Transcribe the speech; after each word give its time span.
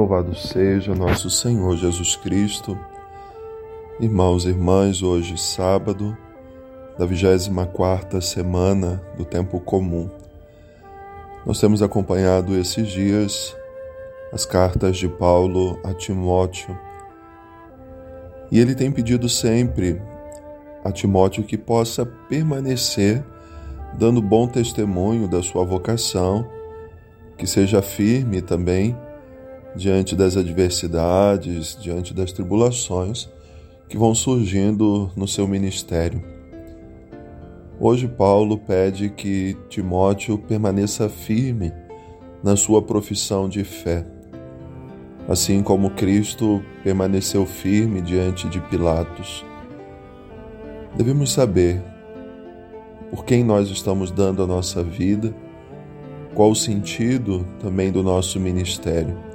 Louvado 0.00 0.34
seja 0.34 0.94
nosso 0.94 1.28
Senhor 1.28 1.76
Jesus 1.76 2.16
Cristo. 2.16 2.74
Irmãos 4.00 4.46
e 4.46 4.48
irmãs, 4.48 5.02
hoje 5.02 5.36
sábado, 5.36 6.16
da 6.98 7.04
24 7.04 8.22
semana 8.22 9.02
do 9.18 9.26
tempo 9.26 9.60
comum. 9.60 10.08
Nós 11.44 11.60
temos 11.60 11.82
acompanhado 11.82 12.56
esses 12.56 12.88
dias 12.88 13.54
as 14.32 14.46
cartas 14.46 14.96
de 14.96 15.06
Paulo 15.06 15.78
a 15.84 15.92
Timóteo. 15.92 16.74
E 18.50 18.58
ele 18.58 18.74
tem 18.74 18.90
pedido 18.90 19.28
sempre 19.28 20.00
a 20.82 20.90
Timóteo 20.90 21.44
que 21.44 21.58
possa 21.58 22.06
permanecer 22.06 23.22
dando 23.98 24.22
bom 24.22 24.48
testemunho 24.48 25.28
da 25.28 25.42
sua 25.42 25.62
vocação, 25.62 26.48
que 27.36 27.46
seja 27.46 27.82
firme 27.82 28.40
também 28.40 28.96
diante 29.74 30.16
das 30.16 30.36
adversidades, 30.36 31.76
diante 31.80 32.12
das 32.12 32.32
tribulações 32.32 33.28
que 33.88 33.96
vão 33.96 34.14
surgindo 34.14 35.10
no 35.16 35.26
seu 35.26 35.46
ministério. 35.48 36.22
Hoje, 37.78 38.06
Paulo 38.06 38.58
pede 38.58 39.08
que 39.08 39.56
Timóteo 39.68 40.36
permaneça 40.38 41.08
firme 41.08 41.72
na 42.42 42.56
sua 42.56 42.82
profissão 42.82 43.48
de 43.48 43.64
fé, 43.64 44.06
assim 45.28 45.62
como 45.62 45.90
Cristo 45.90 46.62
permaneceu 46.84 47.46
firme 47.46 48.00
diante 48.00 48.48
de 48.48 48.60
Pilatos. 48.60 49.44
Devemos 50.96 51.32
saber 51.32 51.82
por 53.10 53.24
quem 53.24 53.42
nós 53.42 53.70
estamos 53.70 54.10
dando 54.10 54.42
a 54.42 54.46
nossa 54.46 54.84
vida, 54.84 55.34
qual 56.34 56.50
o 56.50 56.56
sentido 56.56 57.46
também 57.58 57.90
do 57.90 58.02
nosso 58.02 58.38
ministério. 58.38 59.29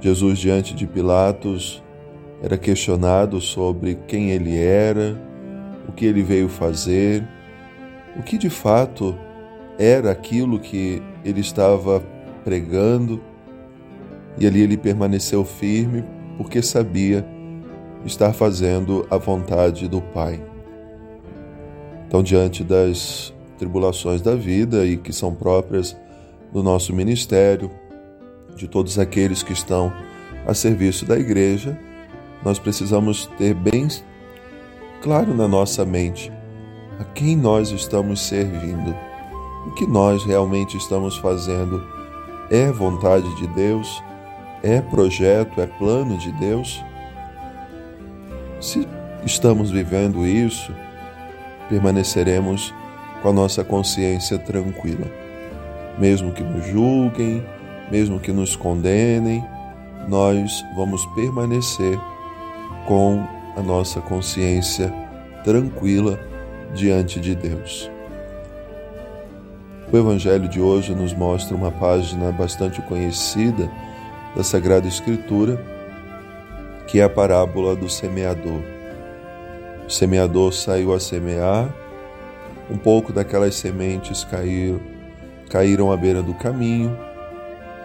Jesus, 0.00 0.38
diante 0.38 0.74
de 0.74 0.86
Pilatos, 0.86 1.82
era 2.42 2.56
questionado 2.56 3.40
sobre 3.40 3.96
quem 4.06 4.30
ele 4.30 4.56
era, 4.56 5.20
o 5.88 5.92
que 5.92 6.06
ele 6.06 6.22
veio 6.22 6.48
fazer, 6.48 7.26
o 8.16 8.22
que 8.22 8.38
de 8.38 8.48
fato 8.48 9.16
era 9.78 10.10
aquilo 10.10 10.60
que 10.60 11.02
ele 11.24 11.40
estava 11.40 12.02
pregando, 12.44 13.20
e 14.38 14.46
ali 14.46 14.62
ele 14.62 14.76
permaneceu 14.76 15.44
firme 15.44 16.04
porque 16.36 16.62
sabia 16.62 17.26
estar 18.04 18.32
fazendo 18.32 19.04
a 19.10 19.16
vontade 19.16 19.88
do 19.88 20.00
Pai. 20.00 20.40
Então, 22.06 22.22
diante 22.22 22.62
das 22.62 23.34
tribulações 23.58 24.22
da 24.22 24.34
vida 24.36 24.86
e 24.86 24.96
que 24.96 25.12
são 25.12 25.34
próprias 25.34 25.96
do 26.52 26.62
nosso 26.62 26.94
ministério, 26.94 27.70
de 28.58 28.66
todos 28.66 28.98
aqueles 28.98 29.42
que 29.42 29.52
estão 29.52 29.92
a 30.46 30.52
serviço 30.52 31.06
da 31.06 31.16
igreja, 31.16 31.78
nós 32.44 32.58
precisamos 32.58 33.26
ter 33.38 33.54
bem 33.54 33.86
claro 35.00 35.32
na 35.32 35.46
nossa 35.46 35.84
mente 35.84 36.32
a 36.98 37.04
quem 37.04 37.36
nós 37.36 37.70
estamos 37.70 38.20
servindo, 38.20 38.94
o 39.66 39.70
que 39.74 39.86
nós 39.86 40.24
realmente 40.24 40.76
estamos 40.76 41.16
fazendo. 41.16 41.86
É 42.50 42.72
vontade 42.72 43.32
de 43.36 43.46
Deus? 43.48 44.02
É 44.62 44.80
projeto? 44.80 45.60
É 45.60 45.66
plano 45.66 46.18
de 46.18 46.32
Deus? 46.32 46.82
Se 48.60 48.88
estamos 49.24 49.70
vivendo 49.70 50.26
isso, 50.26 50.74
permaneceremos 51.68 52.74
com 53.22 53.28
a 53.28 53.32
nossa 53.32 53.62
consciência 53.62 54.38
tranquila, 54.38 55.06
mesmo 55.98 56.32
que 56.32 56.42
nos 56.42 56.66
julguem, 56.66 57.44
mesmo 57.90 58.20
que 58.20 58.32
nos 58.32 58.54
condenem, 58.56 59.44
nós 60.08 60.64
vamos 60.74 61.04
permanecer 61.14 61.98
com 62.86 63.22
a 63.56 63.62
nossa 63.62 64.00
consciência 64.00 64.92
tranquila 65.44 66.18
diante 66.74 67.20
de 67.20 67.34
Deus. 67.34 67.90
O 69.90 69.96
Evangelho 69.96 70.48
de 70.48 70.60
hoje 70.60 70.94
nos 70.94 71.14
mostra 71.14 71.56
uma 71.56 71.70
página 71.70 72.30
bastante 72.30 72.82
conhecida 72.82 73.70
da 74.36 74.44
Sagrada 74.44 74.86
Escritura, 74.86 75.58
que 76.86 77.00
é 77.00 77.04
a 77.04 77.08
parábola 77.08 77.74
do 77.74 77.88
semeador. 77.88 78.62
O 79.86 79.90
semeador 79.90 80.52
saiu 80.52 80.92
a 80.92 81.00
semear, 81.00 81.74
um 82.70 82.76
pouco 82.76 83.12
daquelas 83.12 83.54
sementes 83.54 84.24
caíram, 84.24 84.78
caíram 85.48 85.90
à 85.90 85.96
beira 85.96 86.22
do 86.22 86.34
caminho, 86.34 86.94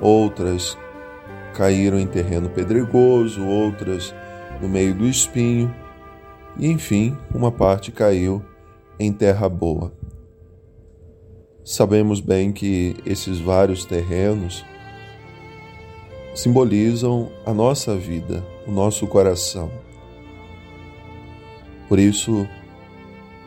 outras 0.00 0.76
caíram 1.54 1.98
em 1.98 2.06
terreno 2.06 2.48
pedregoso, 2.48 3.44
outras 3.44 4.14
no 4.60 4.68
meio 4.68 4.94
do 4.94 5.06
espinho, 5.06 5.74
e 6.56 6.66
enfim, 6.66 7.16
uma 7.34 7.50
parte 7.50 7.92
caiu 7.92 8.42
em 8.98 9.12
terra 9.12 9.48
boa. 9.48 9.92
Sabemos 11.64 12.20
bem 12.20 12.52
que 12.52 12.96
esses 13.04 13.38
vários 13.38 13.84
terrenos 13.84 14.64
simbolizam 16.34 17.30
a 17.44 17.52
nossa 17.52 17.96
vida, 17.96 18.44
o 18.66 18.70
nosso 18.70 19.06
coração. 19.06 19.70
Por 21.88 21.98
isso, 21.98 22.46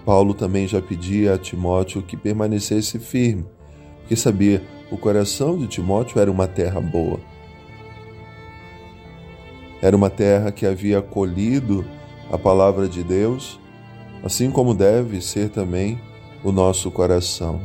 Paulo 0.06 0.34
também 0.34 0.68
já 0.68 0.82
pedia 0.82 1.34
a 1.34 1.38
Timóteo 1.38 2.02
que 2.02 2.18
permanecesse 2.18 3.00
firme, 3.00 3.46
porque 4.00 4.16
sabia 4.16 4.62
o 4.92 4.98
coração 4.98 5.58
de 5.58 5.68
Timóteo 5.68 6.20
era 6.20 6.30
uma 6.30 6.48
terra 6.48 6.82
boa. 6.82 7.20
Era 9.82 9.96
uma 9.96 10.10
terra 10.10 10.52
que 10.52 10.66
havia 10.66 11.00
acolhido 11.00 11.86
a 12.30 12.38
palavra 12.38 12.90
de 12.90 13.02
Deus, 13.02 13.58
assim 14.22 14.52
como 14.52 14.76
deve 14.76 15.22
ser 15.22 15.50
também 15.50 15.98
o 16.44 16.52
nosso 16.52 16.92
coração. 16.92 17.62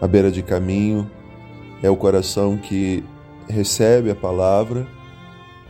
A 0.00 0.06
beira 0.06 0.30
de 0.30 0.42
caminho 0.42 1.10
é 1.82 1.88
o 1.88 1.96
coração 1.96 2.58
que 2.58 3.02
recebe 3.48 4.10
a 4.10 4.14
palavra, 4.14 4.86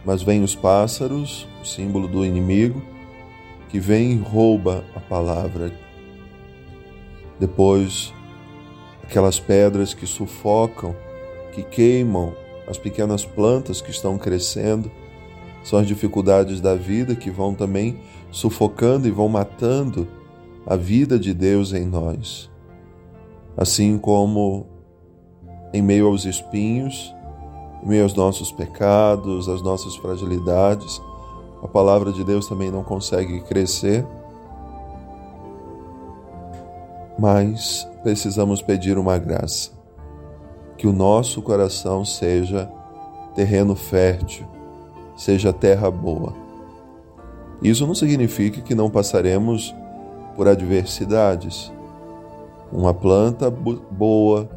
mas 0.04 0.22
vem 0.22 0.42
os 0.42 0.56
pássaros, 0.56 1.46
o 1.62 1.64
símbolo 1.64 2.08
do 2.08 2.24
inimigo, 2.24 2.82
que 3.68 3.78
vem 3.78 4.12
e 4.12 4.18
rouba 4.18 4.84
a 4.94 5.00
palavra. 5.00 5.72
Depois 7.38 8.12
aquelas 9.06 9.40
pedras 9.40 9.94
que 9.94 10.06
sufocam, 10.06 10.94
que 11.52 11.62
queimam 11.62 12.34
as 12.68 12.76
pequenas 12.76 13.24
plantas 13.24 13.80
que 13.80 13.90
estão 13.90 14.18
crescendo, 14.18 14.90
são 15.64 15.78
as 15.78 15.86
dificuldades 15.86 16.60
da 16.60 16.74
vida 16.74 17.14
que 17.14 17.30
vão 17.30 17.54
também 17.54 18.00
sufocando 18.30 19.08
e 19.08 19.10
vão 19.10 19.28
matando 19.28 20.06
a 20.66 20.76
vida 20.76 21.18
de 21.18 21.32
Deus 21.32 21.72
em 21.72 21.86
nós. 21.86 22.50
Assim 23.56 23.96
como 23.96 24.66
em 25.72 25.80
meio 25.80 26.06
aos 26.06 26.24
espinhos, 26.24 27.14
em 27.82 27.88
meio 27.88 28.02
aos 28.02 28.14
nossos 28.14 28.52
pecados, 28.52 29.48
às 29.48 29.62
nossas 29.62 29.96
fragilidades, 29.96 31.00
a 31.62 31.68
palavra 31.68 32.12
de 32.12 32.22
Deus 32.22 32.46
também 32.46 32.70
não 32.70 32.82
consegue 32.82 33.40
crescer 33.40 34.04
mas 37.18 37.88
precisamos 38.06 38.62
pedir 38.62 38.96
uma 38.98 39.18
graça. 39.18 39.72
Que 40.78 40.86
o 40.86 40.92
nosso 40.92 41.42
coração 41.42 42.04
seja 42.04 42.70
terreno 43.34 43.74
fértil, 43.74 44.46
seja 45.16 45.52
terra 45.52 45.90
boa. 45.90 46.32
Isso 47.60 47.84
não 47.84 47.96
significa 47.96 48.60
que 48.60 48.76
não 48.76 48.88
passaremos 48.88 49.74
por 50.36 50.46
adversidades. 50.46 51.72
Uma 52.70 52.94
planta 52.94 53.50
boa, 53.50 54.48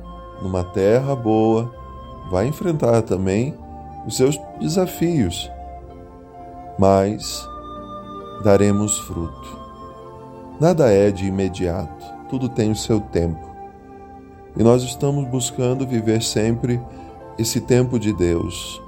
numa 0.43 0.63
terra 0.63 1.15
boa, 1.15 1.73
vai 2.29 2.45
enfrentar 2.45 3.01
também 3.01 3.55
os 4.05 4.15
seus 4.15 4.39
desafios, 4.59 5.49
mas 6.77 7.49
daremos 8.43 8.95
fruto. 8.99 9.57
Nada 10.59 10.93
é 10.93 11.09
de 11.09 11.25
imediato 11.25 12.18
tudo 12.29 12.47
tem 12.47 12.71
o 12.71 12.75
seu 12.75 13.01
tempo. 13.01 13.49
E 14.55 14.63
nós 14.63 14.83
estamos 14.83 15.27
buscando 15.27 15.85
viver 15.85 16.21
sempre 16.21 16.79
esse 17.37 17.61
tempo 17.61 17.99
de 17.99 18.13
Deus. 18.13 18.81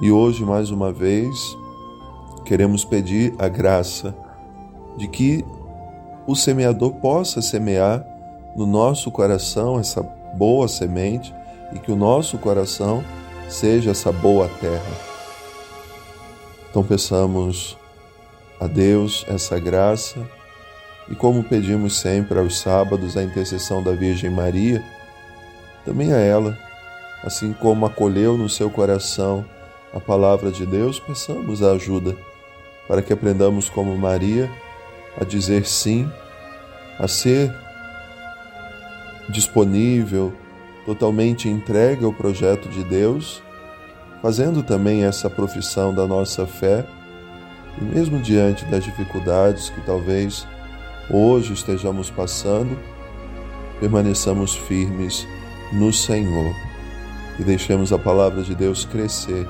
E 0.00 0.10
hoje, 0.10 0.44
mais 0.44 0.70
uma 0.70 0.92
vez, 0.92 1.56
queremos 2.44 2.84
pedir 2.84 3.34
a 3.38 3.48
graça 3.48 4.14
de 4.96 5.08
que 5.08 5.44
o 6.26 6.34
semeador 6.34 6.92
possa 6.94 7.42
semear 7.42 8.04
no 8.56 8.66
nosso 8.66 9.10
coração 9.10 9.78
essa 9.78 10.02
boa 10.34 10.66
semente 10.66 11.34
e 11.72 11.78
que 11.78 11.92
o 11.92 11.96
nosso 11.96 12.38
coração 12.38 13.04
seja 13.48 13.90
essa 13.90 14.10
boa 14.10 14.48
terra. 14.60 14.92
Então 16.70 16.82
peçamos 16.82 17.76
a 18.60 18.66
Deus 18.66 19.24
essa 19.28 19.58
graça 19.58 20.26
e 21.08 21.14
como 21.14 21.44
pedimos 21.44 21.98
sempre 21.98 22.38
aos 22.38 22.58
sábados 22.58 23.16
a 23.16 23.22
intercessão 23.22 23.82
da 23.82 23.92
Virgem 23.92 24.30
Maria, 24.30 24.82
também 25.84 26.12
a 26.12 26.18
ela, 26.18 26.56
Assim 27.26 27.52
como 27.52 27.84
acolheu 27.86 28.36
no 28.36 28.48
seu 28.48 28.70
coração 28.70 29.44
a 29.92 29.98
palavra 29.98 30.52
de 30.52 30.64
Deus, 30.64 31.00
peçamos 31.00 31.60
a 31.60 31.72
ajuda 31.72 32.16
para 32.86 33.02
que 33.02 33.12
aprendamos 33.12 33.68
como 33.68 33.96
Maria 33.98 34.48
a 35.20 35.24
dizer 35.24 35.66
sim, 35.66 36.08
a 37.00 37.08
ser 37.08 37.52
disponível, 39.28 40.32
totalmente 40.84 41.48
entregue 41.48 42.04
ao 42.04 42.12
projeto 42.12 42.68
de 42.68 42.84
Deus, 42.84 43.42
fazendo 44.22 44.62
também 44.62 45.04
essa 45.04 45.28
profissão 45.28 45.92
da 45.92 46.06
nossa 46.06 46.46
fé, 46.46 46.86
e 47.80 47.84
mesmo 47.84 48.20
diante 48.20 48.64
das 48.66 48.84
dificuldades 48.84 49.68
que 49.68 49.80
talvez 49.80 50.46
hoje 51.10 51.52
estejamos 51.52 52.10
passando, 52.10 52.78
permaneçamos 53.80 54.54
firmes 54.54 55.26
no 55.72 55.92
Senhor 55.92 56.54
e 57.38 57.44
deixemos 57.44 57.92
a 57.92 57.98
palavra 57.98 58.42
de 58.42 58.54
Deus 58.54 58.84
crescer 58.84 59.46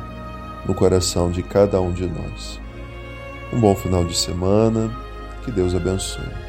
no 0.67 0.75
coração 0.75 1.31
de 1.31 1.43
cada 1.43 1.81
um 1.81 1.93
de 1.93 2.07
nós. 2.07 2.61
Um 3.53 3.61
bom 3.61 3.75
final 3.75 4.05
de 4.05 4.17
semana, 4.17 4.91
que 5.45 5.53
Deus 5.53 5.75
abençoe. 5.75 6.46